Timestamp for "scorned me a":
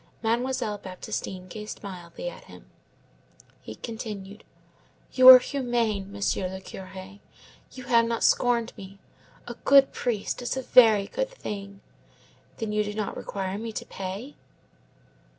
8.23-9.53